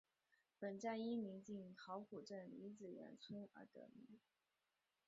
[0.59, 4.17] 本站因临近桃浦镇李子园村而得名。